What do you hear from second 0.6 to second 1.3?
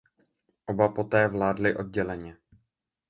Oba po té